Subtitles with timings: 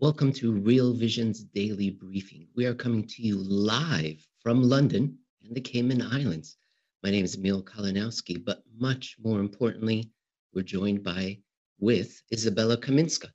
[0.00, 2.48] Welcome to Real Vision's daily briefing.
[2.56, 6.56] We are coming to you live from London and the Cayman Islands.
[7.02, 10.10] My name is Emil Kalinowski, but much more importantly,
[10.54, 11.40] we're joined by
[11.80, 13.26] with Isabella Kaminska.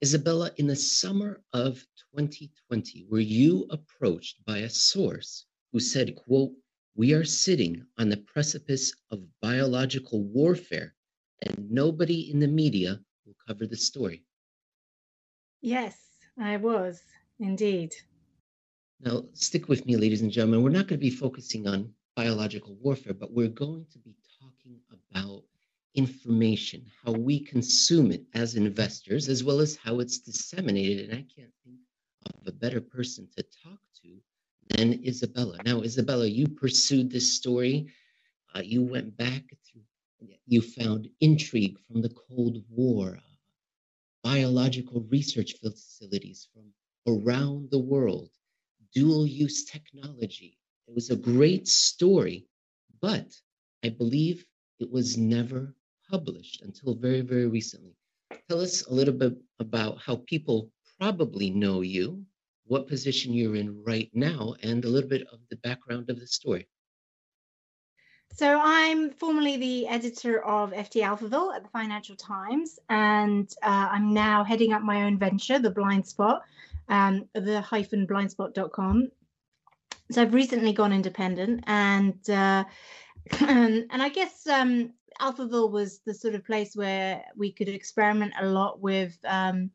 [0.00, 1.84] Isabella, in the summer of
[2.14, 6.52] 2020, were you approached by a source who said, quote,
[6.94, 10.94] we are sitting on the precipice of biological warfare
[11.44, 14.22] and nobody in the media will cover the story.
[15.60, 17.02] Yes, I was
[17.38, 17.94] indeed.
[19.00, 20.62] Now, stick with me, ladies and gentlemen.
[20.62, 24.78] We're not going to be focusing on biological warfare, but we're going to be talking
[25.10, 25.42] about
[25.94, 31.10] information, how we consume it as investors, as well as how it's disseminated.
[31.10, 31.78] And I can't think
[32.26, 34.16] of a better person to talk to
[34.70, 35.58] than Isabella.
[35.64, 37.88] Now, Isabella, you pursued this story.
[38.54, 39.82] Uh, you went back through,
[40.46, 43.18] you found intrigue from the Cold War,
[44.22, 46.64] biological research facilities from
[47.06, 48.30] around the world,
[48.94, 50.58] dual use technology.
[50.86, 52.46] It was a great story,
[53.00, 53.34] but
[53.84, 54.44] I believe
[54.78, 55.74] it was never
[56.08, 57.96] published until very, very recently.
[58.48, 62.24] Tell us a little bit about how people probably know you,
[62.64, 66.26] what position you're in right now, and a little bit of the background of the
[66.26, 66.68] story.
[68.34, 74.14] So I'm formerly the editor of FT Alphaville at the Financial Times, and uh, I'm
[74.14, 76.42] now heading up my own venture, the Blind Spot,
[76.88, 79.10] um, the hyphen blindspot.com.
[80.10, 82.64] So I've recently gone independent, and uh,
[83.40, 88.32] and, and I guess um, Alphaville was the sort of place where we could experiment
[88.40, 89.70] a lot with um,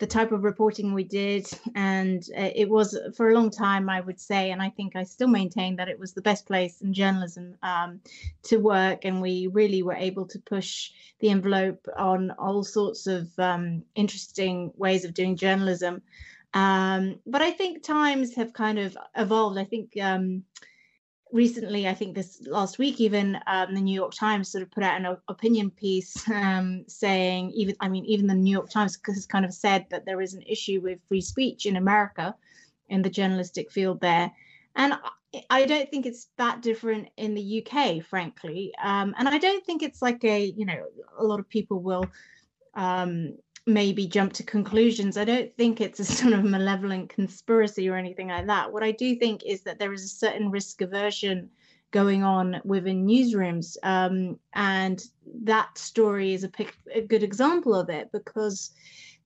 [0.00, 1.46] the type of reporting we did.
[1.74, 5.04] And uh, it was for a long time, I would say, and I think I
[5.04, 8.00] still maintain that it was the best place in journalism um,
[8.44, 9.04] to work.
[9.04, 10.90] And we really were able to push
[11.20, 16.02] the envelope on all sorts of um, interesting ways of doing journalism.
[16.54, 19.58] Um, but I think times have kind of evolved.
[19.58, 20.44] I think um,
[21.32, 24.82] recently, I think this last week, even um, the New York Times sort of put
[24.82, 29.26] out an opinion piece um, saying, even I mean, even the New York Times has
[29.26, 32.34] kind of said that there is an issue with free speech in America,
[32.88, 34.30] in the journalistic field there,
[34.76, 34.94] and
[35.48, 39.82] I don't think it's that different in the UK, frankly, um, and I don't think
[39.82, 40.84] it's like a you know
[41.18, 42.04] a lot of people will
[42.74, 43.36] um,
[43.66, 45.16] maybe jump to conclusions.
[45.16, 48.72] I don't think it's a sort of malevolent conspiracy or anything like that.
[48.72, 51.50] What I do think is that there is a certain risk aversion
[51.90, 53.76] going on within newsrooms.
[53.82, 55.02] Um, and
[55.42, 58.70] that story is a, pic- a, good example of it because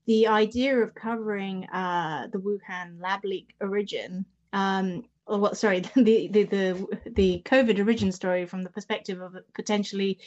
[0.06, 6.28] the idea of covering uh, the Wuhan lab leak origin um, or what sorry the,
[6.28, 10.18] the the the covid origin story from the perspective of potentially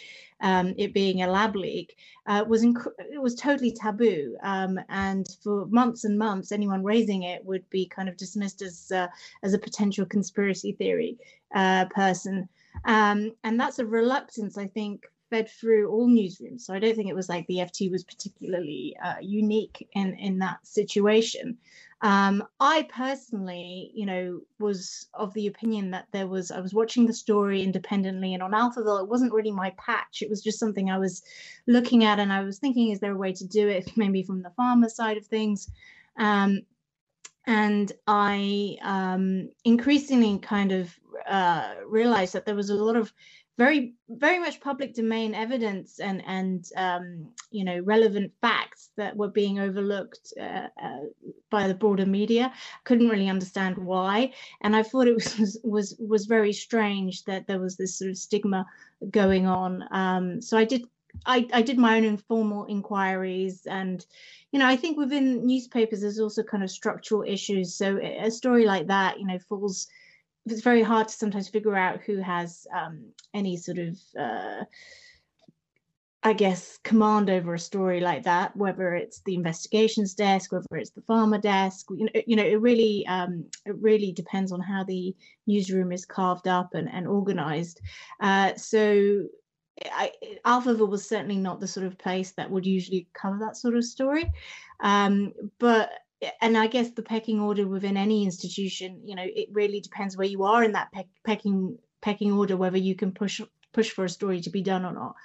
[0.42, 1.98] um, it being a lab leak
[2.28, 7.24] uh, was inc- it was totally taboo um, and for months and months anyone raising
[7.24, 9.08] it would be kind of dismissed as uh,
[9.44, 11.18] as a potential conspiracy theory
[11.56, 12.48] uh, person.
[12.86, 17.10] Um, and that's a reluctance i think fed through all newsrooms so i don't think
[17.10, 21.58] it was like the ft was particularly uh, unique in in that situation
[22.02, 27.08] um, I personally, you know, was of the opinion that there was, I was watching
[27.08, 30.22] the story independently and on Alphaville, it wasn't really my patch.
[30.22, 31.24] It was just something I was
[31.66, 34.44] looking at and I was thinking, is there a way to do it maybe from
[34.44, 35.72] the pharma side of things?
[36.18, 36.62] Um,
[37.48, 40.94] and I um, increasingly kind of
[41.28, 43.12] uh, realized that there was a lot of
[43.58, 49.30] very very much public domain evidence and and um, you know relevant facts that were
[49.30, 51.00] being overlooked uh, uh,
[51.50, 52.54] by the broader media.
[52.84, 54.32] Couldn't really understand why.
[54.62, 58.18] And i thought it was was was very strange that there was this sort of
[58.18, 58.66] stigma
[59.10, 59.84] going on.
[59.92, 60.86] Um, so i did
[61.26, 64.06] I, I did my own informal inquiries and
[64.52, 67.76] you know i think within newspapers there's also kind of structural issues.
[67.76, 69.88] So a story like that you know falls
[70.52, 74.64] it's very hard to sometimes figure out who has um, any sort of uh,
[76.24, 80.90] I guess command over a story like that, whether it's the investigations desk, whether it's
[80.90, 84.84] the pharma desk, you know, you know, it really, um, it really depends on how
[84.84, 85.16] the
[85.46, 87.80] newsroom is carved up and, and organized.
[88.20, 89.28] Uh, so,
[89.86, 90.12] I,
[90.44, 93.86] Alphaville was certainly not the sort of place that would usually cover that sort of
[93.86, 94.30] story,
[94.82, 95.92] um, but
[96.42, 100.28] and I guess the pecking order within any institution, you know, it really depends where
[100.28, 103.42] you are in that peck, pecking pecking order, whether you can push
[103.74, 105.16] push for a story to be done or not.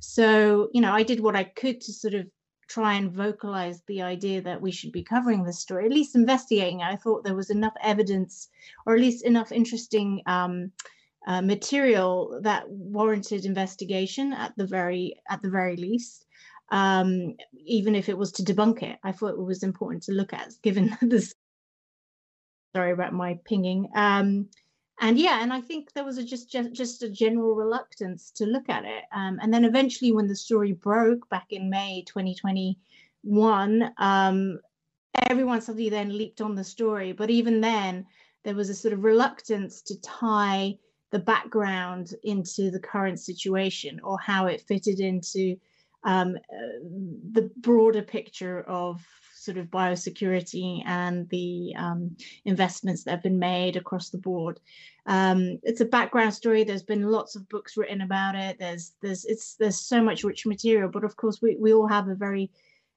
[0.00, 2.26] So, you know, I did what I could to sort of
[2.68, 6.82] try and vocalize the idea that we should be covering this story, at least investigating.
[6.82, 8.48] I thought there was enough evidence,
[8.86, 10.72] or at least enough interesting um,
[11.26, 16.26] uh, material that warranted investigation at the very at the very least
[16.70, 17.36] um,
[17.66, 18.98] even if it was to debunk it.
[19.02, 21.34] I thought it was important to look at, given this.
[22.74, 23.88] Sorry about my pinging.
[23.94, 24.48] Um,
[25.00, 28.44] and yeah, and I think there was a just, just just a general reluctance to
[28.44, 29.04] look at it.
[29.12, 34.60] Um, and then eventually, when the story broke back in May 2021, um,
[35.28, 37.12] everyone suddenly then leaped on the story.
[37.12, 38.06] But even then,
[38.44, 40.76] there was a sort of reluctance to tie
[41.10, 45.56] the background into the current situation or how it fitted into
[46.04, 46.36] um,
[47.32, 49.04] the broader picture of
[49.34, 52.14] sort of biosecurity and the um,
[52.44, 54.60] investments that have been made across the board.
[55.06, 56.62] Um, it's a background story.
[56.62, 58.58] There's been lots of books written about it.
[58.58, 62.08] There's there's it's there's so much rich material, but of course we we all have
[62.08, 62.50] a very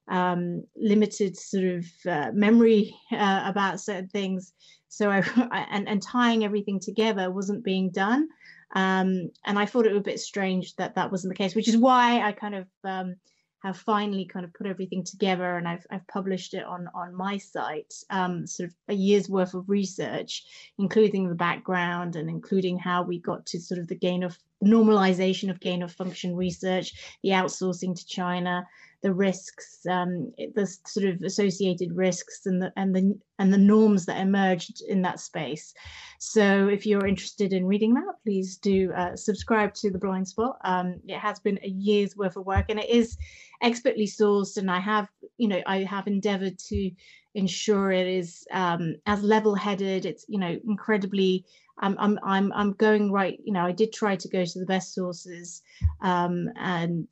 [0.09, 4.53] um, limited sort of uh, memory uh, about certain things.
[4.89, 5.23] So I,
[5.71, 8.27] and and tying everything together wasn't being done.
[8.73, 11.67] Um, and I thought it was a bit strange that that wasn't the case, which
[11.67, 13.15] is why I kind of um,
[13.63, 17.37] have finally kind of put everything together and I've, I've published it on, on my
[17.37, 20.43] site, um, sort of a year's worth of research,
[20.77, 25.49] including the background and including how we got to sort of the gain of normalization
[25.49, 26.93] of gain of function research,
[27.23, 28.67] the outsourcing to China,
[29.03, 34.05] the risks, um, the sort of associated risks, and the and the and the norms
[34.05, 35.73] that emerged in that space.
[36.19, 40.57] So, if you're interested in reading that, please do uh, subscribe to the Blind Spot.
[40.63, 43.17] Um, it has been a year's worth of work, and it is
[43.61, 44.57] expertly sourced.
[44.57, 46.89] And I have, you know, I have endeavoured to
[47.35, 50.05] ensure it is um, as level-headed.
[50.05, 51.45] It's, you know, incredibly
[51.79, 53.37] I'm I'm I'm I'm going right.
[53.43, 55.61] You know, I did try to go to the best sources,
[56.01, 57.07] um, and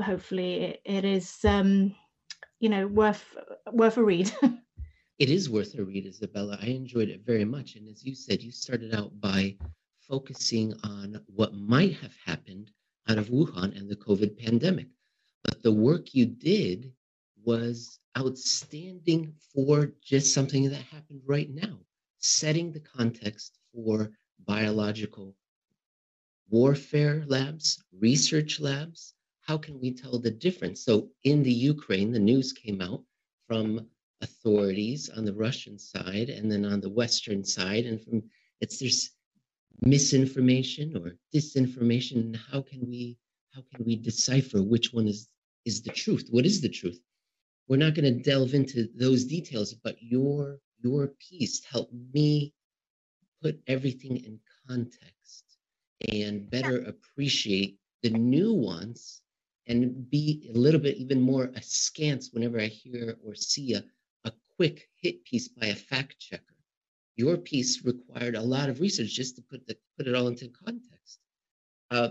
[0.00, 1.94] hopefully it, is um,
[2.58, 3.24] you know worth
[3.72, 4.32] worth a read.
[5.18, 6.58] it is worth a read, Isabella.
[6.60, 9.56] I enjoyed it very much, and as you said, you started out by
[10.08, 12.70] focusing on what might have happened
[13.08, 14.88] out of Wuhan and the COVID pandemic,
[15.44, 16.92] but the work you did
[17.44, 21.78] was outstanding for just something that happened right now,
[22.18, 24.10] setting the context for
[24.46, 25.34] biological
[26.50, 29.14] warfare labs, research labs,
[29.50, 30.80] how can we tell the difference?
[30.84, 33.02] So in the Ukraine, the news came out
[33.48, 33.84] from
[34.20, 38.22] authorities on the Russian side and then on the Western side, and from
[38.60, 39.10] it's there's
[39.82, 42.36] misinformation or disinformation.
[42.36, 43.18] How can we
[43.52, 45.26] how can we decipher which one is
[45.64, 46.28] is the truth?
[46.30, 47.00] What is the truth?
[47.66, 52.54] We're not going to delve into those details, but your your piece helped me
[53.42, 54.38] put everything in
[54.68, 55.44] context
[56.08, 59.20] and better appreciate the nuance
[59.66, 63.84] and be a little bit even more askance whenever I hear or see a,
[64.24, 66.44] a quick hit piece by a fact checker.
[67.16, 70.48] Your piece required a lot of research just to put the, put it all into
[70.48, 71.20] context.
[71.90, 72.10] Uh,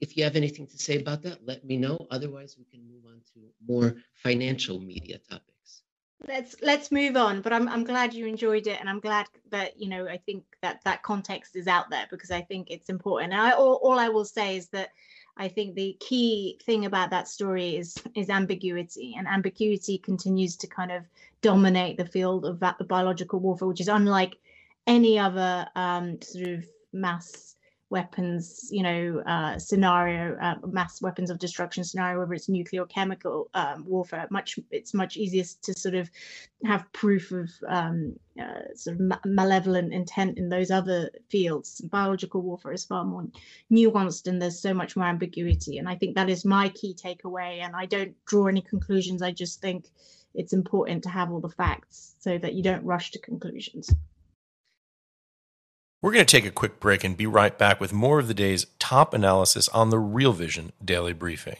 [0.00, 2.06] if you have anything to say about that, let me know.
[2.10, 5.57] Otherwise, we can move on to more financial media topics.
[6.26, 7.42] Let's let's move on.
[7.42, 10.44] But I'm I'm glad you enjoyed it, and I'm glad that you know I think
[10.62, 13.32] that that context is out there because I think it's important.
[13.32, 14.90] And I, all, all I will say is that
[15.36, 20.66] I think the key thing about that story is is ambiguity, and ambiguity continues to
[20.66, 21.04] kind of
[21.40, 24.36] dominate the field of the biological warfare, which is unlike
[24.88, 27.54] any other um, sort of mass
[27.90, 32.86] weapons, you know, uh, scenario, uh, mass weapons of destruction scenario, whether it's nuclear or
[32.86, 36.10] chemical um, warfare, much it's much easier to sort of
[36.64, 41.80] have proof of um, uh, sort of ma- malevolent intent in those other fields.
[41.80, 43.26] Biological warfare is far more
[43.72, 45.78] nuanced, and there's so much more ambiguity.
[45.78, 47.60] And I think that is my key takeaway.
[47.60, 49.22] And I don't draw any conclusions.
[49.22, 49.86] I just think
[50.34, 53.90] it's important to have all the facts so that you don't rush to conclusions.
[56.00, 58.34] We're going to take a quick break and be right back with more of the
[58.34, 61.56] day's top analysis on the Real Vision Daily Briefing.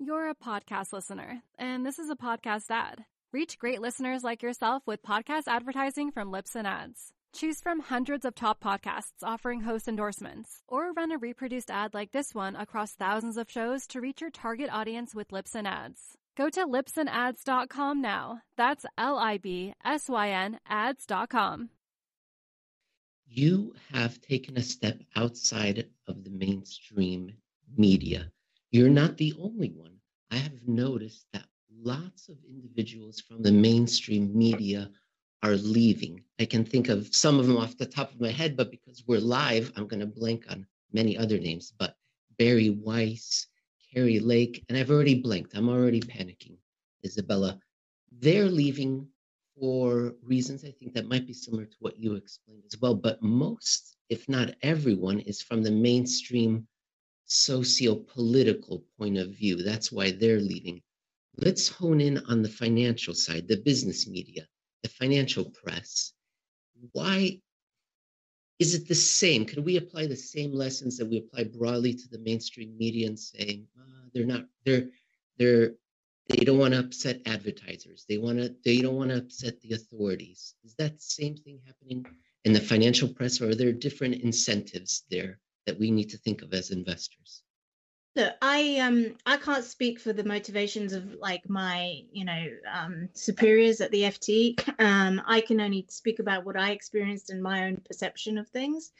[0.00, 3.04] You're a podcast listener, and this is a podcast ad.
[3.32, 7.12] Reach great listeners like yourself with podcast advertising from Libsyn Ads.
[7.32, 12.10] Choose from hundreds of top podcasts offering host endorsements, or run a reproduced ad like
[12.10, 16.18] this one across thousands of shows to reach your target audience with Libsyn Ads.
[16.36, 18.40] Go to libsynads.com now.
[18.56, 21.70] That's L I B S Y N ads.com
[23.36, 27.32] you have taken a step outside of the mainstream
[27.76, 28.30] media.
[28.70, 29.96] You're not the only one.
[30.30, 31.46] I have noticed that
[31.82, 34.88] lots of individuals from the mainstream media
[35.42, 36.22] are leaving.
[36.38, 39.02] I can think of some of them off the top of my head, but because
[39.06, 41.72] we're live, I'm going to blank on many other names.
[41.76, 41.96] But
[42.38, 43.48] Bari Weiss,
[43.92, 45.56] Kari Lake, and I've already blanked.
[45.56, 46.56] I'm already panicking.
[47.04, 47.58] Isabella,
[48.12, 49.08] they're leaving
[49.58, 52.94] for reasons I think that might be similar to what you explained as well.
[52.94, 56.66] But most, if not everyone, is from the mainstream
[57.26, 59.56] socio-political point of view.
[59.56, 60.82] That's why they're leaving.
[61.36, 64.46] Let's hone in on the financial side, the business media,
[64.82, 66.12] the financial press.
[66.92, 67.40] Why
[68.58, 69.44] is it the same?
[69.44, 73.18] Could we apply the same lessons that we apply broadly to the mainstream media and
[73.18, 74.86] saying uh, they're not they're
[75.38, 75.74] they're
[76.28, 78.06] they don't want to upset advertisers.
[78.08, 80.54] They want to they don't want to upset the authorities.
[80.64, 82.06] Is that same thing happening
[82.44, 86.42] in the financial press or are there different incentives there that we need to think
[86.42, 87.42] of as investors?
[88.16, 93.08] Look, I um I can't speak for the motivations of like my you know um,
[93.12, 94.80] superiors at the FT.
[94.80, 98.92] Um, I can only speak about what I experienced and my own perception of things,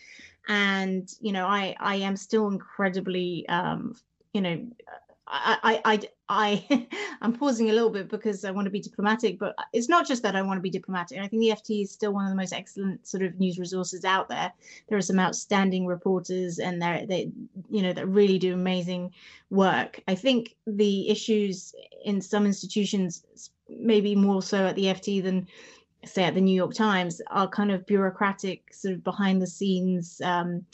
[0.48, 3.94] and you know I I am still incredibly um,
[4.32, 4.66] you know
[5.26, 6.88] I, I, I,
[7.22, 10.22] I'm pausing a little bit because I want to be diplomatic, but it's not just
[10.22, 11.18] that I want to be diplomatic.
[11.18, 14.04] I think the FT is still one of the most excellent sort of news resources
[14.04, 14.52] out there.
[14.88, 17.32] There are some outstanding reporters, and they they,
[17.70, 19.12] you know, that really do amazing
[19.50, 20.00] work.
[20.08, 23.24] I think the issues in some institutions,
[23.68, 25.46] maybe more so at the FT than
[26.04, 30.20] say at the New York Times, are kind of bureaucratic, sort of behind the scenes
[30.22, 30.66] um,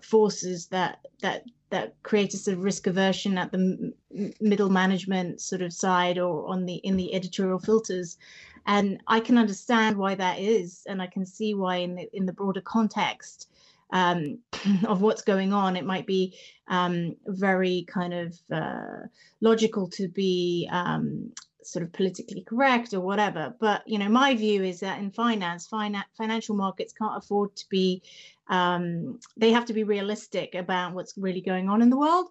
[0.00, 5.40] forces that that that create a sort of risk aversion at the m- middle management
[5.40, 8.18] sort of side or on the in the editorial filters.
[8.66, 12.26] And i can understand why that is and i can see why in the in
[12.26, 13.48] the broader context
[13.92, 14.38] um,
[14.86, 16.36] of what's going on it might be
[16.68, 19.06] um, very kind of uh,
[19.40, 23.54] logical to be um, sort of politically correct or whatever.
[23.58, 27.68] But you know my view is that in finance finan- financial markets can't afford to
[27.68, 28.02] be
[28.50, 32.26] um, they have to be realistic about what's really going on in the world.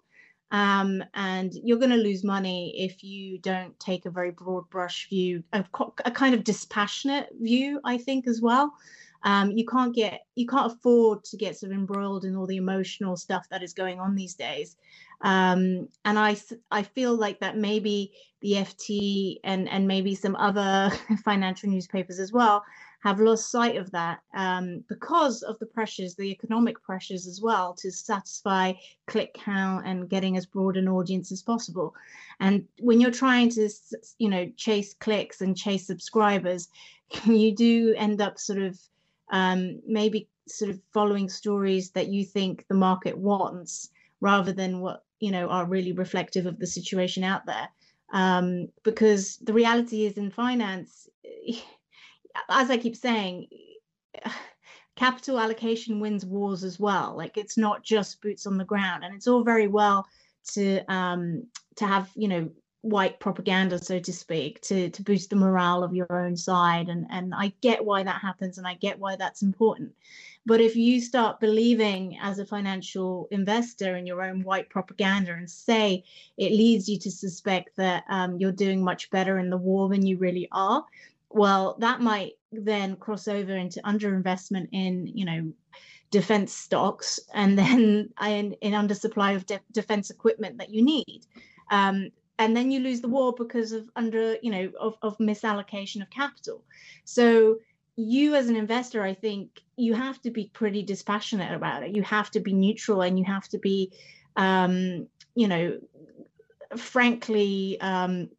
[0.52, 5.08] Um, and you're going to lose money if you don't take a very broad brush
[5.08, 5.64] view, a,
[6.04, 8.72] a kind of dispassionate view, I think, as well.
[9.22, 12.56] Um, you can't get, you can't afford to get sort of embroiled in all the
[12.56, 14.76] emotional stuff that is going on these days.
[15.22, 16.36] Um, and I,
[16.70, 20.90] I feel like that maybe the FT and and maybe some other
[21.24, 22.64] financial newspapers as well
[23.02, 27.74] have lost sight of that um, because of the pressures, the economic pressures as well,
[27.74, 28.72] to satisfy
[29.06, 31.94] click count and getting as broad an audience as possible.
[32.40, 33.70] And when you're trying to,
[34.18, 36.68] you know, chase clicks and chase subscribers,
[37.24, 38.78] you do end up sort of
[39.30, 43.90] um, maybe sort of following stories that you think the market wants
[44.20, 47.68] rather than what you know are really reflective of the situation out there
[48.12, 51.08] um, because the reality is in finance
[52.48, 53.48] as I keep saying,
[54.96, 57.14] capital allocation wins wars as well.
[57.16, 60.06] Like it's not just boots on the ground, and it's all very well
[60.52, 61.46] to um,
[61.76, 62.50] to have you know
[62.82, 66.88] white propaganda, so to speak, to to boost the morale of your own side.
[66.88, 69.92] And and I get why that happens, and I get why that's important.
[70.46, 75.48] But if you start believing as a financial investor in your own white propaganda and
[75.48, 76.02] say
[76.38, 80.06] it leads you to suspect that um, you're doing much better in the war than
[80.06, 80.84] you really are,
[81.30, 85.52] well, that might then cross over into underinvestment in, you know,
[86.10, 91.26] defense stocks and then in, in undersupply of de- defense equipment that you need.
[91.70, 96.02] Um, and then you lose the war because of under, you know, of, of misallocation
[96.02, 96.64] of capital.
[97.04, 97.58] So
[97.96, 101.94] you as an investor, I think you have to be pretty dispassionate about it.
[101.94, 103.92] You have to be neutral and you have to be,
[104.36, 105.78] um, you know,
[106.76, 108.30] frankly, um,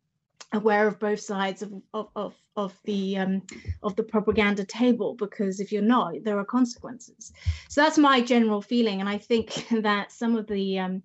[0.53, 3.41] aware of both sides of of of, of the um,
[3.83, 7.31] of the propaganda table because if you're not there are consequences.
[7.69, 11.03] So that's my general feeling and i think that some of the um,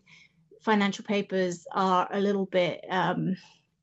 [0.60, 3.36] financial papers are a little bit um,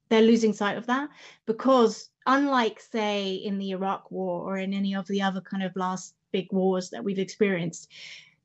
[0.09, 1.09] they're losing sight of that
[1.45, 5.75] because unlike say in the iraq war or in any of the other kind of
[5.75, 7.89] last big wars that we've experienced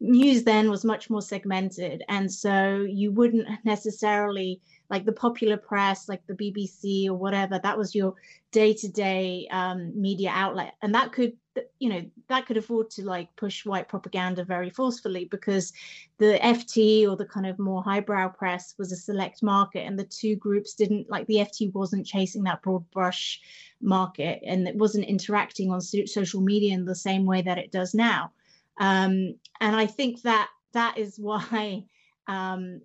[0.01, 6.09] news then was much more segmented and so you wouldn't necessarily like the popular press,
[6.09, 8.15] like the BBC or whatever, that was your
[8.53, 11.35] day-to-day um, media outlet, and that could,
[11.79, 15.73] you know, that could afford to like push white propaganda very forcefully because
[16.19, 20.05] the FT or the kind of more highbrow press was a select market, and the
[20.05, 23.41] two groups didn't like the FT wasn't chasing that broad brush
[23.83, 27.71] market, and it wasn't interacting on so- social media in the same way that it
[27.71, 28.33] does now.
[28.79, 31.85] Um, and I think that that is why
[32.27, 32.81] um,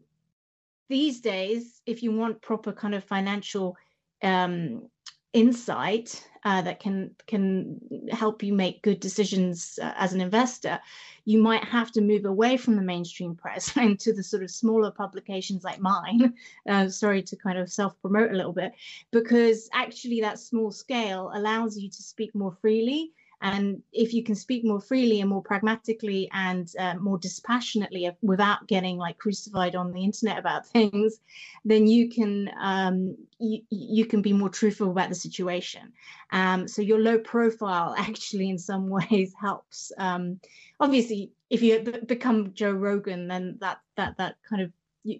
[0.89, 3.77] these days, if you want proper kind of financial
[4.21, 4.89] um,
[5.33, 7.79] insight uh, that can can
[8.12, 10.79] help you make good decisions uh, as an investor,
[11.25, 14.51] you might have to move away from the mainstream press and to the sort of
[14.51, 16.33] smaller publications like mine.
[16.69, 18.73] Uh, sorry to kind of self promote a little bit,
[19.12, 23.12] because actually that small scale allows you to speak more freely
[23.43, 28.65] and if you can speak more freely and more pragmatically and uh, more dispassionately without
[28.67, 31.19] getting like crucified on the internet about things,
[31.65, 35.91] then you can um, you, you can be more truthful about the situation.
[36.31, 39.91] Um, so your low profile actually in some ways helps.
[39.97, 40.39] Um,
[40.79, 44.71] obviously, if you become Joe Rogan, then that that that kind of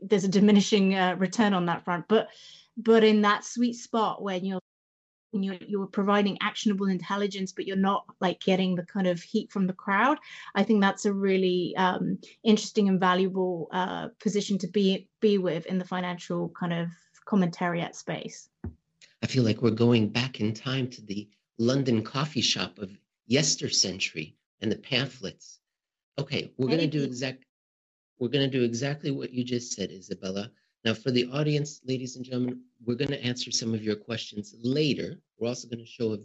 [0.02, 2.08] there's a diminishing uh, return on that front.
[2.08, 2.30] But
[2.78, 4.62] but in that sweet spot when you're
[5.42, 9.66] you're, you're providing actionable intelligence but you're not like getting the kind of heat from
[9.68, 10.18] the crowd
[10.54, 15.66] i think that's a really um, interesting and valuable uh, position to be be with
[15.66, 16.90] in the financial kind of
[17.26, 18.50] commentariat space.
[19.24, 22.90] I feel like we're going back in time to the london coffee shop of
[23.28, 25.60] yester century and the pamphlets.
[26.18, 27.46] Okay we're going to do exact
[28.20, 30.52] we're going to do exactly what you just said isabella
[30.86, 34.54] now, for the audience, ladies and gentlemen, we're going to answer some of your questions
[34.62, 35.18] later.
[35.38, 36.18] We're also going to show a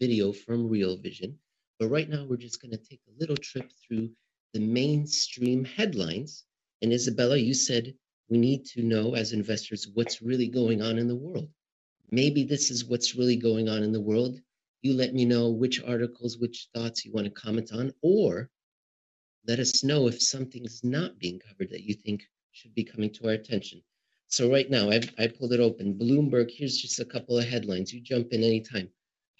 [0.00, 1.38] video from Real Vision.
[1.78, 4.10] But right now, we're just going to take a little trip through
[4.52, 6.44] the mainstream headlines.
[6.82, 7.94] And Isabella, you said
[8.28, 11.48] we need to know as investors what's really going on in the world.
[12.10, 14.40] Maybe this is what's really going on in the world.
[14.82, 18.50] You let me know which articles, which thoughts you want to comment on, or
[19.46, 23.28] let us know if something's not being covered that you think should be coming to
[23.28, 23.80] our attention.
[24.32, 25.98] So right now, I've, I pulled it open.
[25.98, 27.92] Bloomberg, here's just a couple of headlines.
[27.92, 28.88] You jump in anytime.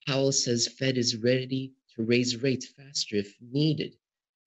[0.04, 3.94] Powell says Fed is ready to raise rates faster if needed.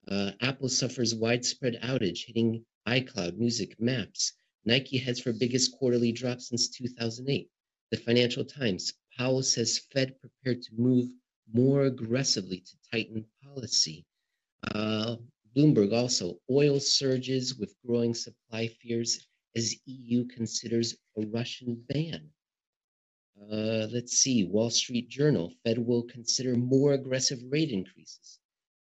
[0.05, 4.33] Uh, Apple suffers widespread outage, hitting iCloud, Music, Maps.
[4.65, 7.49] Nike heads for biggest quarterly drop since 2008.
[7.91, 11.09] The Financial Times, Powell says Fed prepared to move
[11.53, 14.05] more aggressively to tighten policy.
[14.75, 15.15] Uh,
[15.55, 19.25] Bloomberg also, oil surges with growing supply fears
[19.55, 22.29] as EU considers a Russian ban.
[23.39, 28.39] Uh, let's see, Wall Street Journal, Fed will consider more aggressive rate increases.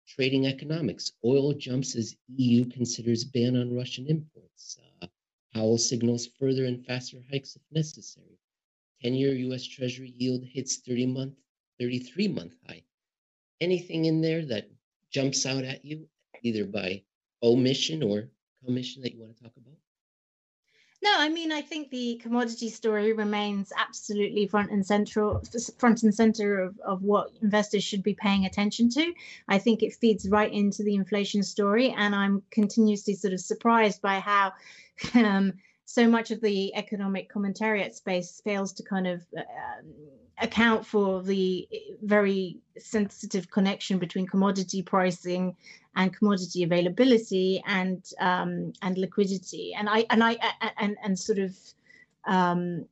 [0.07, 4.79] Trading economics, oil jumps as EU considers ban on Russian imports.
[5.03, 5.07] Uh,
[5.53, 8.39] Powell signals further and faster hikes if necessary.
[9.05, 9.65] 10-year U.S.
[9.65, 11.35] Treasury yield hits 30-month,
[11.81, 12.83] 33-month high.
[13.61, 14.71] Anything in there that
[15.11, 16.09] jumps out at you,
[16.43, 17.03] either by
[17.43, 18.29] omission or
[18.65, 19.77] commission that you want to talk about?
[21.01, 25.43] No, I mean, I think the commodity story remains absolutely front and central,
[25.79, 29.15] front and center of, of what investors should be paying attention to.
[29.47, 34.03] I think it feeds right into the inflation story, and I'm continuously sort of surprised
[34.03, 34.55] by how
[35.15, 35.53] um,
[35.85, 39.43] so much of the economic commentariat space fails to kind of uh,
[40.41, 41.69] account for the
[42.03, 45.57] very sensitive connection between commodity pricing
[45.97, 49.75] and commodity availability and um, and liquidity.
[49.77, 50.37] And I and I
[50.79, 51.57] and and sort of
[52.27, 52.87] um,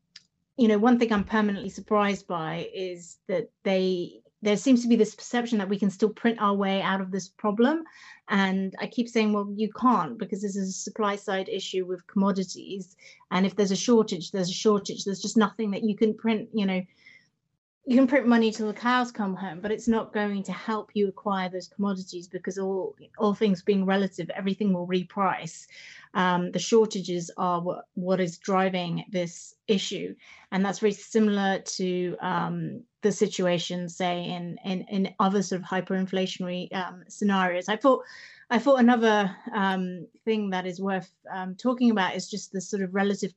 [0.57, 4.97] you know one thing I'm permanently surprised by is that they there seems to be
[4.97, 7.85] this perception that we can still print our way out of this problem.
[8.29, 12.07] And I keep saying, well, you can't because this is a supply side issue with
[12.07, 12.97] commodities.
[13.31, 15.05] And if there's a shortage, there's a shortage.
[15.05, 16.83] There's just nothing that you can print, you know,
[17.89, 20.91] you can print money till the cows come home, but it's not going to help
[20.95, 25.67] you acquire those commodities because all all things being relative, everything will reprice.
[26.13, 30.17] Um, the shortages are what, what is driving this issue,
[30.51, 35.69] and that's very similar to um, the situation, say in in in other sort of
[35.69, 37.69] hyperinflationary um, scenarios.
[37.69, 38.03] I thought.
[38.49, 42.81] I thought another um, thing that is worth um, talking about is just the sort
[42.81, 43.35] of relative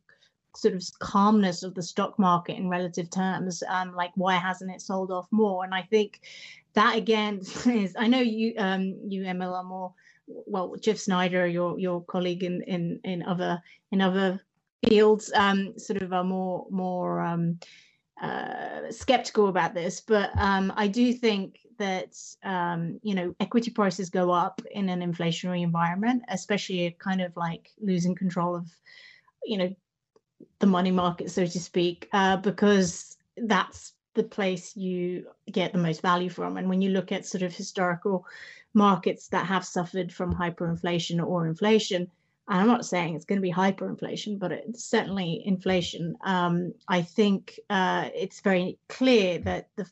[0.56, 4.82] sort of calmness of the stock market in relative terms um, like why hasn't it
[4.82, 5.64] sold off more?
[5.64, 6.22] And i think
[6.74, 9.94] that again is i know you um you emil are more
[10.28, 14.40] well jeff snider your your colleague in in in other in other
[14.88, 17.60] fields um sort of are more more um
[18.22, 24.10] uh, skeptical about this, but um, I do think that um, you know equity prices
[24.10, 28.68] go up in an inflationary environment, especially kind of like losing control of
[29.46, 29.74] you know
[30.60, 36.02] the money market, so to speak, uh, because that's the place you get the most
[36.02, 36.58] value from.
[36.58, 38.26] And when you look at sort of historical
[38.74, 42.10] markets that have suffered from hyperinflation or inflation,
[42.50, 46.16] and I'm not saying it's going to be hyperinflation, but it's certainly inflation.
[46.22, 49.90] Um, I think uh, it's very clear that the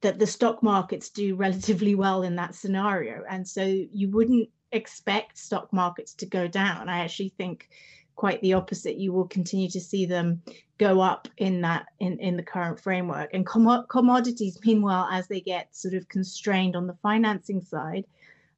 [0.00, 5.38] that the stock markets do relatively well in that scenario, and so you wouldn't expect
[5.38, 6.88] stock markets to go down.
[6.88, 7.68] I actually think
[8.16, 8.96] quite the opposite.
[8.96, 10.42] You will continue to see them
[10.78, 13.32] go up in that in, in the current framework.
[13.32, 18.04] And com- commodities, meanwhile, as they get sort of constrained on the financing side,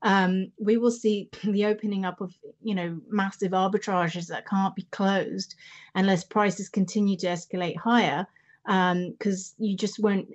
[0.02, 4.86] um, we will see the opening up of you know massive arbitrages that can't be
[4.90, 5.54] closed
[5.94, 8.26] unless prices continue to escalate higher
[8.66, 10.28] because um, you just won't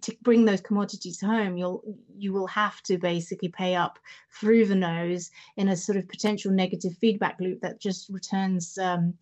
[0.00, 1.82] to bring those commodities home you'll
[2.16, 3.98] you will have to basically pay up
[4.38, 9.12] through the nose in a sort of potential negative feedback loop that just returns um,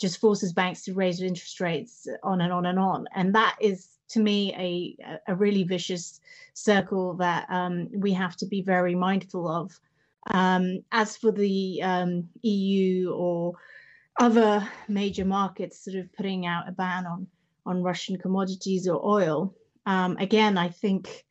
[0.00, 3.06] just forces banks to raise interest rates on and on and on.
[3.14, 6.20] And that is to me a a really vicious
[6.54, 9.78] circle that um, we have to be very mindful of.
[10.30, 13.54] Um, as for the um, EU or
[14.18, 17.26] other major markets sort of putting out a ban on
[17.66, 19.54] on Russian commodities or oil.
[19.86, 21.24] Um, again, I think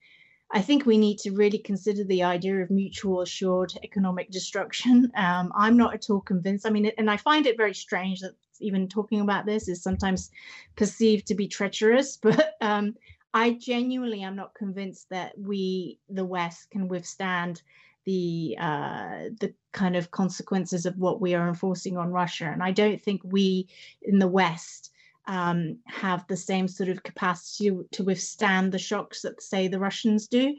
[0.52, 5.12] I think we need to really consider the idea of mutual assured economic destruction.
[5.16, 6.66] Um, I'm not at all convinced.
[6.66, 10.32] I mean, and I find it very strange that even talking about this is sometimes
[10.76, 12.96] perceived to be treacherous, but um,
[13.34, 17.62] I genuinely am not convinced that we, the West, can withstand
[18.06, 22.46] the uh, the kind of consequences of what we are enforcing on Russia.
[22.46, 23.68] And I don't think we
[24.02, 24.89] in the West
[25.30, 30.28] um, have the same sort of capacity to withstand the shocks that, say, the Russians
[30.28, 30.56] do.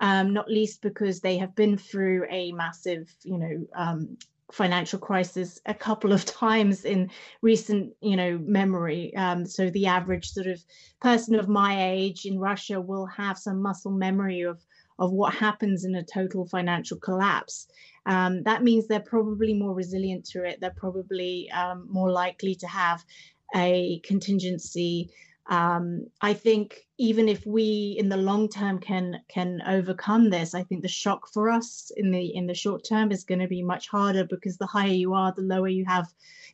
[0.00, 4.16] Um, not least because they have been through a massive, you know, um,
[4.50, 7.10] financial crisis a couple of times in
[7.42, 9.14] recent, you know, memory.
[9.14, 10.64] Um, so the average sort of
[11.00, 14.64] person of my age in Russia will have some muscle memory of
[15.00, 17.66] of what happens in a total financial collapse.
[18.06, 20.60] Um, that means they're probably more resilient to it.
[20.60, 23.04] They're probably um, more likely to have
[23.54, 25.10] a contingency.
[25.46, 30.62] Um, I think even if we in the long term can can overcome this, I
[30.62, 33.62] think the shock for us in the in the short term is going to be
[33.62, 36.06] much harder because the higher you are, the lower you have,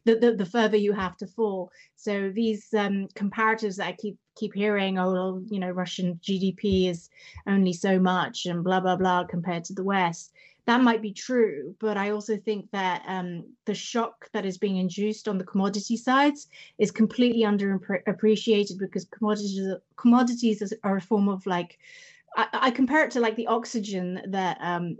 [0.04, 1.70] the the, the further you have to fall.
[1.96, 7.10] So these um, comparatives that I keep keep hearing, oh, you know, Russian GDP is
[7.46, 10.32] only so much and blah blah blah compared to the West.
[10.66, 14.76] That might be true, but I also think that um, the shock that is being
[14.76, 16.48] induced on the commodity sides
[16.78, 21.78] is completely underappreciated because commodities commodities are a form of like
[22.36, 24.96] I, I compare it to like the oxygen that um,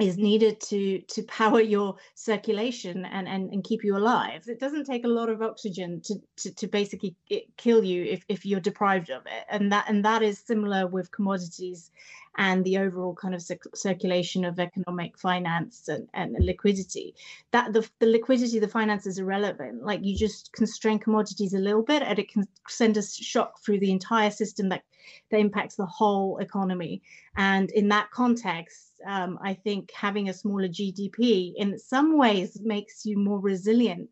[0.00, 4.44] is needed to to power your circulation and, and and keep you alive.
[4.46, 8.24] It doesn't take a lot of oxygen to to, to basically eh, kill you if,
[8.28, 9.44] if you're deprived of it.
[9.50, 11.90] And that and that is similar with commodities
[12.38, 13.42] and the overall kind of
[13.74, 17.14] circulation of economic finance and, and liquidity.
[17.50, 21.82] That the, the liquidity the finance is irrelevant like you just constrain commodities a little
[21.82, 24.82] bit and it can send a shock through the entire system that
[25.30, 27.02] that impacts the whole economy.
[27.36, 33.04] And in that context um, i think having a smaller gdp in some ways makes
[33.04, 34.08] you more resilient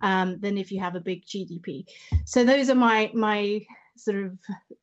[0.00, 1.84] um, than if you have a big gdp
[2.24, 3.60] so those are my my
[3.96, 4.38] sort of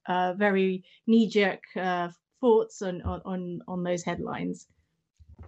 [0.08, 2.10] uh, very knee-jerk uh,
[2.41, 4.67] thoughts on, on, on those headlines.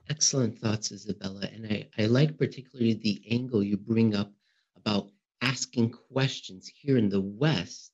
[0.09, 1.47] Excellent thoughts, Isabella.
[1.53, 4.31] And I, I like particularly the angle you bring up
[4.77, 5.09] about
[5.41, 7.91] asking questions here in the West.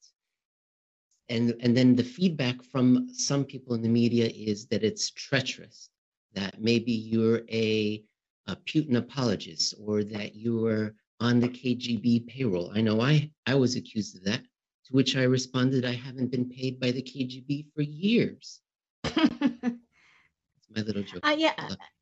[1.29, 5.89] And, and then the feedback from some people in the media is that it's treacherous,
[6.33, 8.03] that maybe you're a,
[8.47, 12.71] a Putin apologist or that you're on the KGB payroll.
[12.73, 14.41] I know I, I was accused of that,
[14.85, 18.61] to which I responded, I haven't been paid by the KGB for years.
[20.75, 21.21] My little joke.
[21.23, 21.53] Uh, yeah,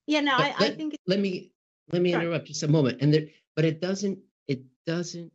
[0.06, 0.22] yeah.
[0.22, 0.96] No, I, let, I, think.
[1.08, 1.52] Let me
[1.92, 5.32] let me interrupt just a moment, and there, but it doesn't it doesn't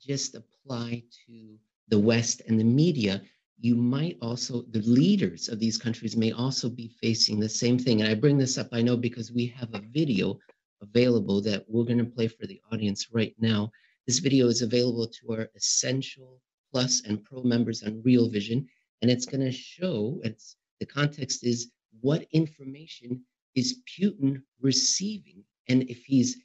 [0.00, 3.22] just apply to the West and the media.
[3.60, 8.00] You might also the leaders of these countries may also be facing the same thing.
[8.00, 10.38] And I bring this up, I know, because we have a video
[10.82, 13.70] available that we're going to play for the audience right now.
[14.06, 18.66] This video is available to our Essential Plus and Pro members on Real Vision,
[19.00, 21.70] and it's going to show it's the context is
[22.04, 25.42] what information is Putin receiving?
[25.70, 26.36] And if he's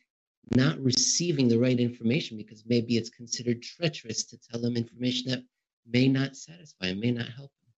[0.55, 5.43] not receiving the right information because maybe it's considered treacherous to tell him information that
[5.85, 7.73] may not satisfy him, may not help him.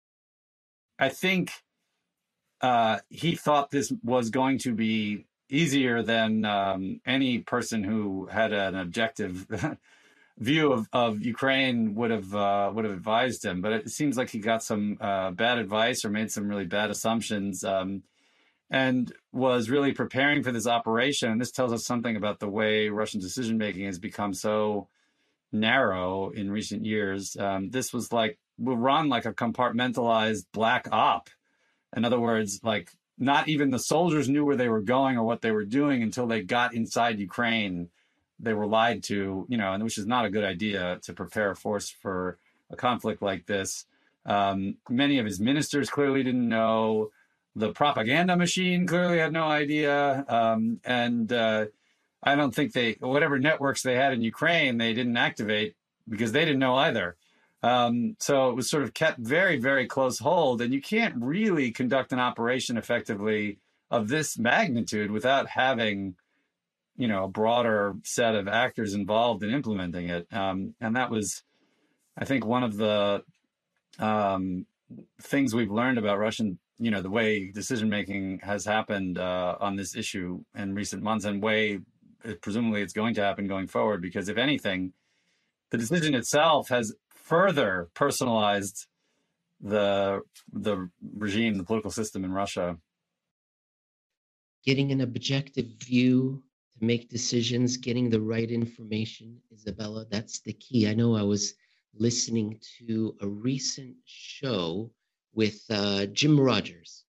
[1.00, 1.54] I think
[2.62, 8.54] uh, he thought this was going to be easier than um, any person who had
[8.54, 9.48] an objective
[10.38, 13.62] view of, of Ukraine would have uh, would have advised him.
[13.62, 16.90] But it seems like he got some uh, bad advice or made some really bad
[16.90, 18.04] assumptions, um,
[18.70, 21.32] and was really preparing for this operation.
[21.32, 24.88] And this tells us something about the way Russian decision making has become so
[25.52, 27.36] narrow in recent years.
[27.38, 31.30] Um, this was like will run like a compartmentalized black op.
[31.96, 35.42] In other words, like not even the soldiers knew where they were going or what
[35.42, 37.90] they were doing until they got inside Ukraine
[38.42, 41.52] they were lied to, you know, and which is not a good idea to prepare
[41.52, 42.38] a force for
[42.72, 43.86] a conflict like this.
[44.26, 47.12] Um, many of his ministers clearly didn't know.
[47.56, 50.26] The propaganda machine clearly had no idea.
[50.28, 51.66] Um, and uh,
[52.24, 55.76] I don't think they, whatever networks they had in Ukraine, they didn't activate
[56.08, 57.18] because they didn't know either.
[57.64, 60.62] Um, so it was sort of kept very, very close hold.
[60.62, 66.16] And you can't really conduct an operation effectively of this magnitude without having,
[67.02, 70.28] you know, a broader set of actors involved in implementing it.
[70.32, 71.42] Um, and that was,
[72.16, 73.24] I think, one of the
[73.98, 74.68] um,
[75.20, 79.76] things we've learned about Russian, you know, the way decision making has happened uh, on
[79.78, 81.80] this issue in recent months, and way
[82.42, 84.00] presumably it's going to happen going forward.
[84.00, 84.94] Because if anything,
[85.72, 88.86] the decision itself has further personalized
[89.60, 90.22] the
[90.54, 90.88] the
[91.18, 92.78] regime, the political system in Russia.
[94.64, 96.44] Getting an objective view
[96.82, 100.88] make decisions, getting the right information, Isabella, that's the key.
[100.88, 101.54] I know I was
[101.94, 104.92] listening to a recent show
[105.34, 107.04] with uh, Jim Rogers,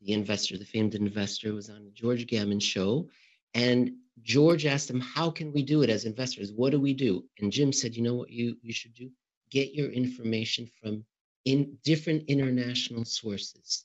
[0.00, 3.08] the investor, the famed investor, was on the George Gammon show.
[3.54, 6.52] And George asked him, How can we do it as investors?
[6.52, 7.24] What do we do?
[7.38, 9.10] And Jim said, You know what you, you should do?
[9.50, 11.04] Get your information from
[11.44, 13.84] in different international sources.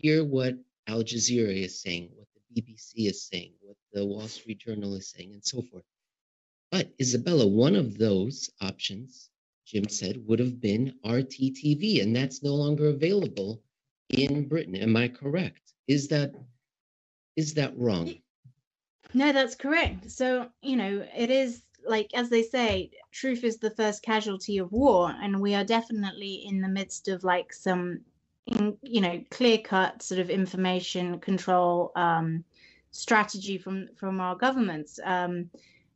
[0.00, 0.54] Hear what
[0.86, 5.32] Al Jazeera is saying, what BBC is saying, what the Wall Street Journal is saying,
[5.32, 5.84] and so forth.
[6.70, 9.30] But Isabella, one of those options,
[9.66, 13.62] Jim said, would have been RTTV, and that's no longer available
[14.10, 14.76] in Britain.
[14.76, 15.72] Am I correct?
[15.88, 16.34] Is that
[17.36, 18.14] is that wrong?
[19.14, 20.10] No, that's correct.
[20.10, 24.70] So, you know, it is like, as they say, truth is the first casualty of
[24.72, 25.14] war.
[25.22, 28.00] And we are definitely in the midst of like some,
[28.46, 32.44] you know, clear cut sort of information control um,
[32.90, 34.98] strategy from, from our governments.
[35.04, 35.50] Um,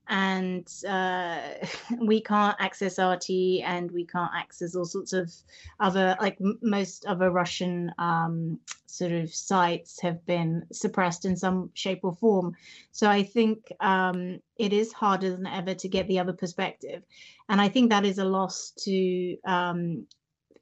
[0.08, 1.40] and uh,
[2.00, 5.32] we can't access RT and we can't access all sorts of
[5.80, 12.00] other like most other Russian um, sort of sites have been suppressed in some shape
[12.02, 12.54] or form.
[12.92, 17.02] So I think um, it is harder than ever to get the other perspective,
[17.48, 20.06] and I think that is a loss to um,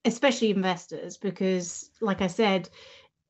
[0.04, 2.68] especially investors because, like I said,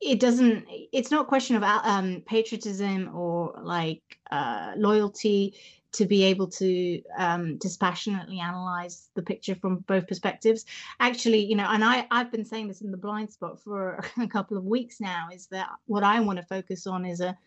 [0.01, 5.55] it doesn't it's not a question of um, patriotism or like uh, loyalty
[5.93, 10.65] to be able to um, dispassionately analyze the picture from both perspectives.
[10.99, 14.27] Actually, you know, and I, I've been saying this in the blind spot for a
[14.27, 17.37] couple of weeks now, is that what I want to focus on is a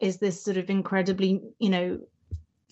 [0.00, 1.98] is this sort of incredibly, you know,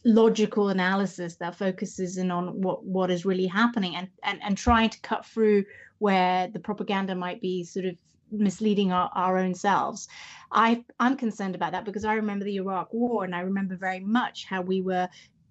[0.04, 4.88] logical analysis that focuses in on what what is really happening and and, and trying
[4.88, 5.64] to cut through
[5.98, 7.96] where the propaganda might be sort of
[8.30, 10.08] misleading our, our own selves.
[10.52, 14.00] I I'm concerned about that because I remember the Iraq War and I remember very
[14.00, 15.08] much how we were,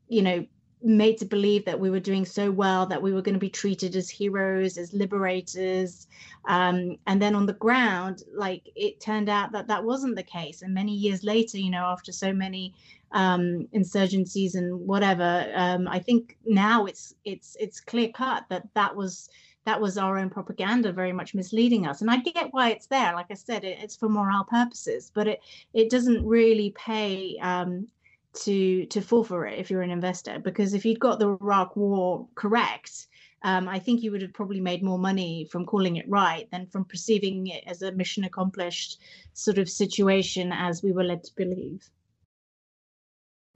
[0.07, 0.45] you know,
[0.85, 3.49] made to believe that we were doing so well that we were going to be
[3.49, 6.07] treated as heroes as liberators
[6.47, 10.61] um, and then on the ground like it turned out that that wasn't the case
[10.61, 12.71] and many years later you know after so many
[13.11, 18.95] um, insurgencies and whatever um, i think now it's it's it's clear cut that that
[18.95, 19.29] was
[19.65, 23.13] that was our own propaganda very much misleading us and i get why it's there
[23.13, 25.39] like i said it, it's for morale purposes but it
[25.73, 27.87] it doesn't really pay um,
[28.33, 31.75] to to fall for it if you're an investor because if you'd got the iraq
[31.75, 33.07] war correct
[33.45, 36.65] um, I think you would have probably made more money from calling it right than
[36.65, 38.99] from perceiving it as a mission accomplished
[39.33, 41.87] sort of situation as we were led to believe.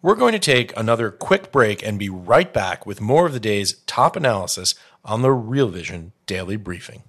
[0.02, 3.40] We're going to take another quick break and be right back with more of the
[3.40, 7.04] day's top analysis on the Real Vision Daily Briefing.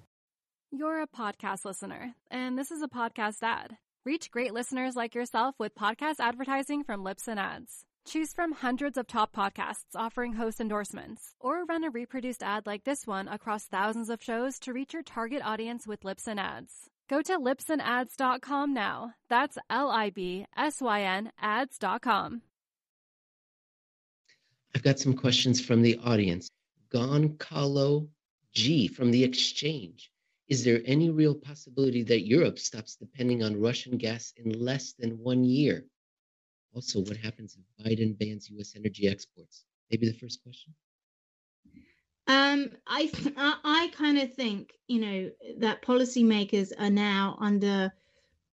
[0.72, 3.76] You're a podcast listener, and this is a podcast ad.
[4.04, 7.84] Reach great listeners like yourself with podcast advertising from Libsyn Ads.
[8.08, 12.82] Choose from hundreds of top podcasts offering host endorsements, or run a reproduced ad like
[12.82, 16.88] this one across thousands of shows to reach your target audience with Libsyn Ads.
[17.08, 19.14] Go to libsynads.com now.
[19.28, 22.42] That's L I B S Y N ads.com.
[24.74, 26.48] I've got some questions from the audience.
[26.92, 28.08] Goncalo
[28.52, 30.10] G from the exchange.
[30.48, 35.18] Is there any real possibility that Europe stops depending on Russian gas in less than
[35.18, 35.84] one year?
[36.74, 38.74] Also, what happens if Biden bans U.S.
[38.76, 39.64] energy exports?
[39.90, 40.74] Maybe the first question.
[42.26, 47.92] Um, I I, I kind of think you know that policymakers are now under.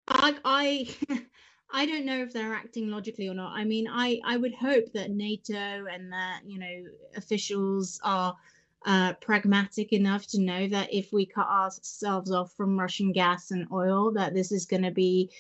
[0.09, 0.89] I I
[1.73, 3.57] I don't know if they're acting logically or not.
[3.57, 6.85] I mean, I I would hope that NATO and that you know
[7.17, 8.37] officials are
[8.85, 13.67] uh, pragmatic enough to know that if we cut ourselves off from Russian gas and
[13.73, 15.31] oil, that this is going to be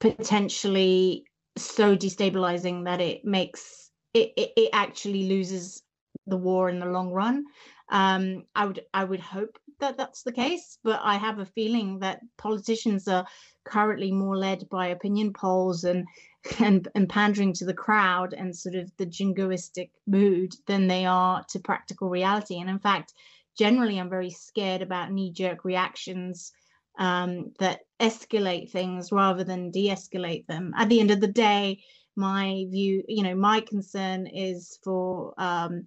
[0.00, 1.24] potentially
[1.56, 5.82] so destabilizing that it makes it, it, it actually loses
[6.26, 7.44] the war in the long run.
[7.90, 11.98] Um, I would I would hope that that's the case, but I have a feeling
[12.00, 13.26] that politicians are
[13.64, 16.06] currently more led by opinion polls and
[16.58, 21.44] and, and pandering to the crowd and sort of the jingoistic mood than they are
[21.50, 22.58] to practical reality.
[22.58, 23.12] And in fact,
[23.58, 26.52] generally, I'm very scared about knee jerk reactions
[26.98, 30.72] um, that escalate things rather than de escalate them.
[30.78, 31.82] At the end of the day,
[32.16, 35.34] my view, you know, my concern is for.
[35.36, 35.86] Um,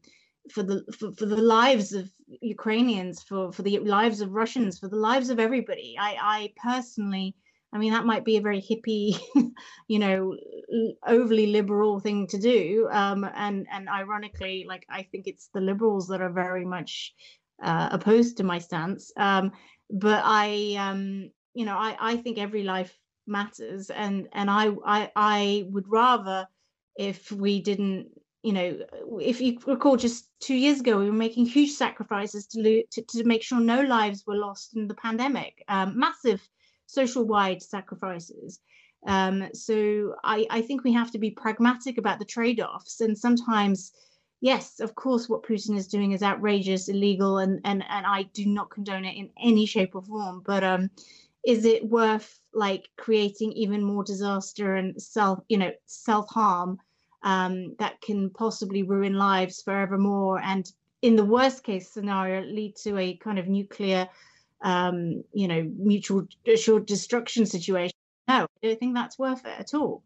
[0.52, 2.10] for the for, for the lives of
[2.42, 5.96] Ukrainians, for for the lives of Russians, for the lives of everybody.
[6.00, 7.36] I I personally
[7.74, 9.20] I mean, that might be a very hippie,
[9.88, 10.38] you know,
[11.08, 12.88] overly liberal thing to do.
[12.92, 17.16] Um, and and ironically, like I think it's the liberals that are very much
[17.64, 19.12] uh, opposed to my stance.
[19.18, 19.52] Um,
[19.90, 25.12] but I, um, you know, I I think every life matters, and and I I
[25.16, 26.48] I would rather
[26.96, 28.10] if we didn't
[28.44, 28.78] you know,
[29.22, 33.02] if you recall, just two years ago, we were making huge sacrifices to, lo- to,
[33.02, 35.64] to make sure no lives were lost in the pandemic.
[35.70, 36.48] Um, massive
[36.86, 38.60] social wide sacrifices.
[39.08, 43.00] Um, so I, I think we have to be pragmatic about the trade offs.
[43.00, 43.94] And sometimes,
[44.42, 48.46] yes, of course, what Putin is doing is outrageous, illegal, and, and, and I do
[48.46, 50.44] not condone it in any shape or form.
[50.46, 50.90] But um,
[51.46, 56.78] is it worth like creating even more disaster and self, you know, self harm
[57.24, 60.40] um, that can possibly ruin lives forevermore?
[60.42, 60.70] And
[61.02, 64.10] in the worst case scenario, lead to a kind of nuclear
[64.64, 67.96] um, you know, mutual assured destruction situation.
[68.28, 70.04] No, I don't think that's worth it at all.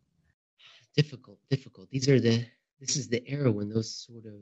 [0.96, 1.90] Difficult, difficult.
[1.92, 2.44] These are the
[2.80, 4.34] this is the era when those sort of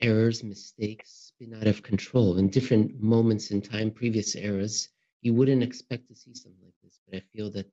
[0.00, 2.38] errors, mistakes spin out of control.
[2.38, 4.88] In different moments in time, previous eras,
[5.22, 7.00] you wouldn't expect to see something like this.
[7.06, 7.66] But I feel that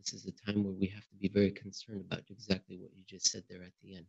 [0.00, 3.04] this is a time where we have to be very concerned about exactly what you
[3.06, 4.06] just said there at the end.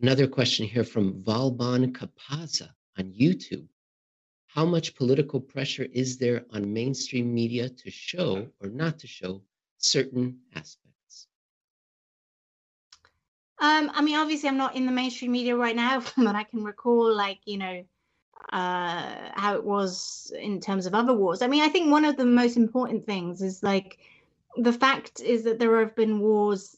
[0.00, 3.68] Another question here from Valban Kapaza on YouTube
[4.54, 9.40] how much political pressure is there on mainstream media to show or not to show
[9.78, 11.26] certain aspects?
[13.58, 16.64] Um, I mean, obviously, I'm not in the mainstream media right now, but I can
[16.64, 17.84] recall, like, you know,
[18.52, 21.40] uh, how it was in terms of other wars.
[21.40, 23.98] I mean, I think one of the most important things is like
[24.56, 26.76] the fact is that there have been wars.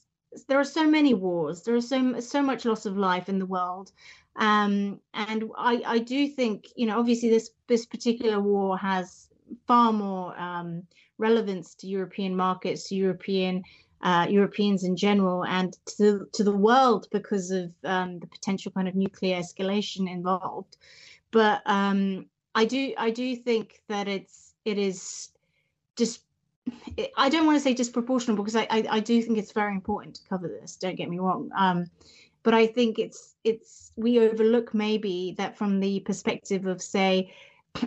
[0.49, 1.63] There are so many wars.
[1.63, 3.93] There is so so much loss of life in the world,
[4.37, 9.29] um, and I, I do think, you know, obviously this this particular war has
[9.67, 10.83] far more um,
[11.19, 13.63] relevance to European markets, to European
[14.03, 18.89] uh, Europeans in general, and to to the world because of um, the potential kind
[18.89, 20.77] of nuclear escalation involved.
[21.31, 25.31] But um, I do I do think that it's it is
[25.97, 26.23] just
[27.17, 30.17] I don't want to say disproportional because I, I, I do think it's very important
[30.17, 30.77] to cover this.
[30.77, 31.51] Don't get me wrong.
[31.57, 31.91] Um,
[32.43, 37.33] but I think it's it's we overlook maybe that from the perspective of say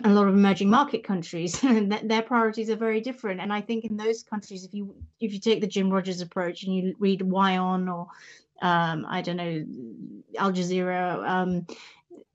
[0.04, 1.60] a lot of emerging market countries
[2.02, 5.40] their priorities are very different and i think in those countries if you if you
[5.40, 8.06] take the jim rogers approach and you read WION or
[8.60, 9.64] um, i don't know
[10.38, 11.66] al jazeera um,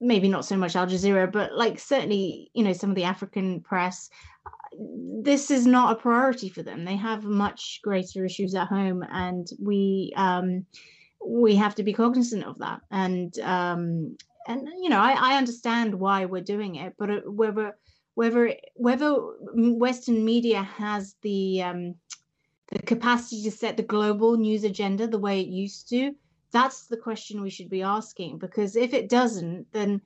[0.01, 3.61] maybe not so much al jazeera but like certainly you know some of the african
[3.61, 4.09] press
[4.77, 6.85] this is not a priority for them.
[6.85, 10.65] They have much greater issues at home and we um,
[11.25, 12.81] we have to be cognizant of that.
[12.91, 17.77] And um and you know i i understand why we're doing it but uh, whether
[18.15, 19.15] whether whether
[19.53, 21.95] western media has the um
[22.69, 26.13] the capacity to set the global news agenda the way it used to
[26.51, 30.01] that's the question we should be asking because if it doesn't then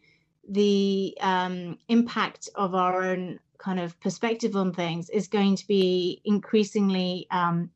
[0.50, 6.22] the um, impact of our own kind of perspective on things is going to be
[6.26, 7.70] increasingly um,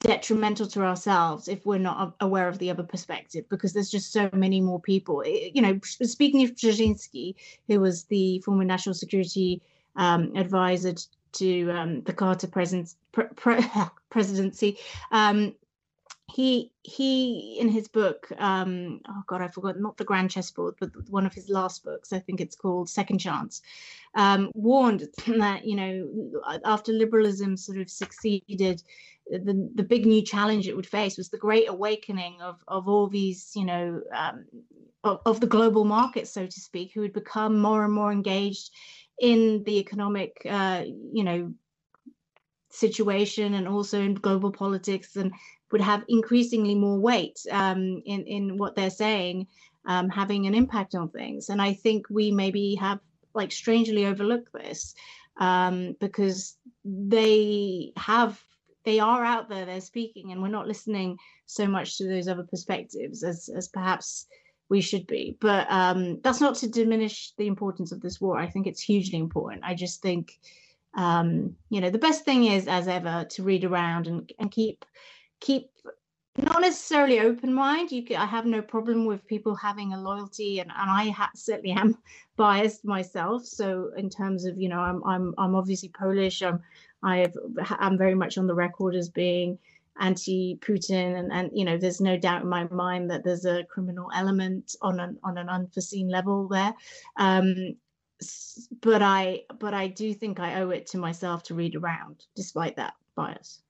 [0.00, 4.30] detrimental to ourselves if we're not aware of the other perspective because there's just so
[4.32, 5.24] many more people.
[5.26, 7.34] You know speaking of Brzezinski
[7.68, 9.62] who was the former national security
[9.96, 10.94] um, advisor
[11.32, 13.64] to um, the Carter presence, pre- pre-
[14.10, 14.78] presidency
[15.12, 15.54] um,
[16.34, 20.90] he he in his book um, oh god i forgot not the grand chessboard but
[21.08, 23.62] one of his last books i think it's called second chance
[24.14, 28.82] um, warned that you know after liberalism sort of succeeded
[29.30, 33.06] the, the big new challenge it would face was the great awakening of, of all
[33.06, 34.44] these, you know, um,
[35.04, 38.70] of, the global market, so to speak, who would become more and more engaged
[39.18, 41.54] in the economic, uh, you know,
[42.70, 45.32] situation and also in global politics and
[45.72, 49.46] would have increasingly more weight um, in, in what they're saying,
[49.86, 51.48] um, having an impact on things.
[51.48, 53.00] And I think we maybe have
[53.34, 54.94] like strangely overlooked this
[55.38, 58.42] um, because they have
[58.84, 62.44] they are out there they're speaking and we're not listening so much to those other
[62.44, 64.26] perspectives as as perhaps
[64.68, 65.36] we should be.
[65.40, 68.38] But um that's not to diminish the importance of this war.
[68.38, 69.64] I think it's hugely important.
[69.64, 70.38] I just think
[70.94, 74.84] um you know the best thing is as ever to read around and and keep
[75.40, 75.70] keep
[76.38, 77.90] not necessarily open mind.
[77.90, 81.30] You can, i have no problem with people having a loyalty and, and i ha-
[81.34, 81.96] certainly am
[82.36, 83.44] biased myself.
[83.44, 86.42] So in terms of you know i'm i'm, I'm obviously polish.
[86.42, 86.60] I'm
[87.02, 87.36] i've
[87.78, 89.58] i'm very much on the record as being
[89.98, 94.10] anti-putin and and you know there's no doubt in my mind that there's a criminal
[94.14, 96.74] element on an on an unforeseen level there.
[97.16, 97.76] Um
[98.82, 102.76] but i but i do think i owe it to myself to read around despite
[102.76, 103.62] that bias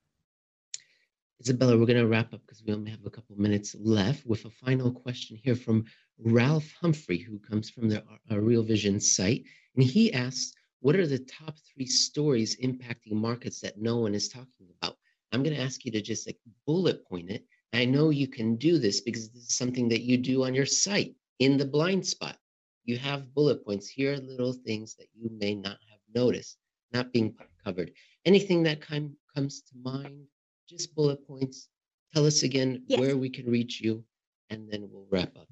[1.41, 4.45] Isabella, we're going to wrap up because we only have a couple minutes left with
[4.45, 5.87] a final question here from
[6.19, 9.45] Ralph Humphrey, who comes from the uh, Real Vision site.
[9.75, 14.29] And he asks, what are the top three stories impacting markets that no one is
[14.29, 14.99] talking about?
[15.33, 16.37] I'm going to ask you to just like
[16.67, 17.47] bullet point it.
[17.73, 20.67] I know you can do this because this is something that you do on your
[20.67, 22.37] site in the blind spot.
[22.85, 23.89] You have bullet points.
[23.89, 26.59] Here are little things that you may not have noticed,
[26.93, 27.35] not being
[27.65, 27.93] covered.
[28.27, 30.27] Anything that com- comes to mind
[30.71, 31.69] just bullet points.
[32.15, 33.01] Tell us again yes.
[33.01, 34.05] where we can reach you,
[34.51, 35.49] and then we'll wrap up.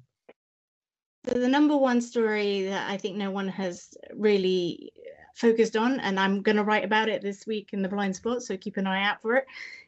[1.27, 4.91] So the number one story that I think no one has really
[5.35, 8.41] focused on, and I'm going to write about it this week in the blind spot,
[8.41, 9.45] so keep an eye out for it,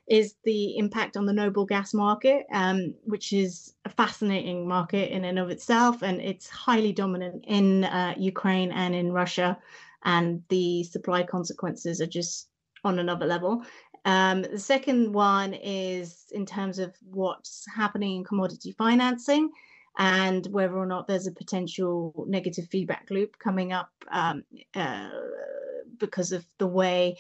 [0.08, 5.26] is the impact on the noble gas market, um, which is a fascinating market in
[5.26, 9.58] and of itself, and it's highly dominant in uh, Ukraine and in Russia,
[10.04, 12.50] and the supply consequences are just
[12.84, 13.64] on another level.
[14.06, 19.52] Um, the second one is in terms of what's happening in commodity financing
[19.98, 24.44] and whether or not there's a potential negative feedback loop coming up um,
[24.76, 25.10] uh,
[26.00, 27.18] because of the way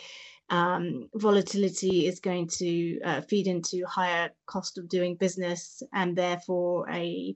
[0.49, 6.89] um, volatility is going to uh, feed into higher cost of doing business and therefore
[6.89, 7.33] a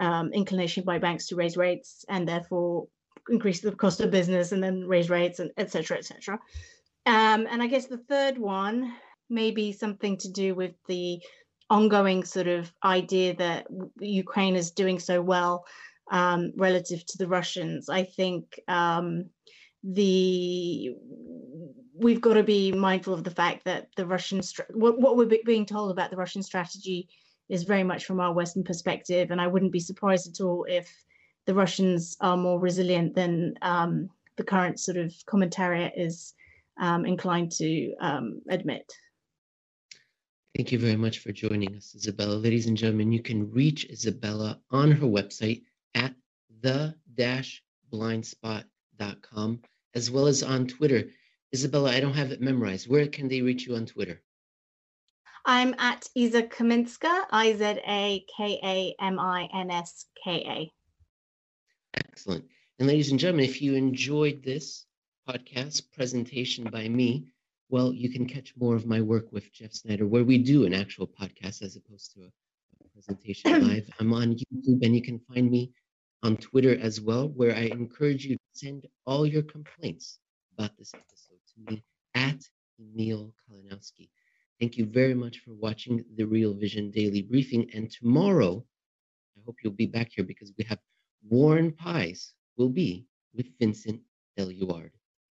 [0.00, 2.88] um, inclination by banks to raise rates and therefore
[3.28, 6.38] increase the cost of business and then raise rates and etc cetera, et cetera.
[7.06, 8.92] Um, and I guess the third one
[9.30, 11.20] may be something to do with the
[11.70, 13.66] ongoing sort of idea that
[14.00, 15.64] Ukraine is doing so well
[16.10, 17.88] um, relative to the Russians.
[17.88, 19.26] I think um,
[19.82, 20.96] the
[21.98, 24.42] we've got to be mindful of the fact that the Russian
[24.74, 27.08] what, what we're being told about the Russian strategy
[27.48, 30.92] is very much from our Western perspective, and I wouldn't be surprised at all if
[31.46, 36.34] the Russians are more resilient than um, the current sort of commentariat is
[36.78, 38.92] um, inclined to um, admit.
[40.56, 42.36] Thank you very much for joining us, Isabella.
[42.36, 45.64] Ladies and gentlemen, you can reach Isabella on her website
[45.94, 46.14] at
[46.62, 49.60] the-blindspot.com,
[49.94, 51.10] as well as on Twitter.
[51.52, 52.88] Isabella, I don't have it memorized.
[52.88, 54.22] Where can they reach you on Twitter?
[55.44, 60.72] I'm at Iza Kaminska, I Z A K A M I N S K A.
[61.98, 62.46] Excellent.
[62.78, 64.85] And ladies and gentlemen, if you enjoyed this,
[65.28, 67.26] podcast presentation by me,
[67.68, 70.72] well, you can catch more of my work with Jeff Snider, where we do an
[70.72, 73.90] actual podcast as opposed to a presentation live.
[73.98, 75.72] I'm on YouTube, and you can find me
[76.22, 80.20] on Twitter as well, where I encourage you to send all your complaints
[80.56, 81.82] about this episode to me
[82.14, 82.38] at
[82.78, 84.08] Emil Kalinowski.
[84.60, 87.68] Thank you very much for watching the Real Vision Daily Briefing.
[87.74, 88.64] And tomorrow,
[89.36, 90.78] I hope you'll be back here because we have
[91.28, 94.00] War and Pies will be with Vincent
[94.38, 94.90] Deluard.